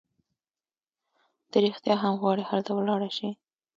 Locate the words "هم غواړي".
2.03-2.43